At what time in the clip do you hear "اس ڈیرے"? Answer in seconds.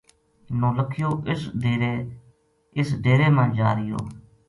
2.77-3.27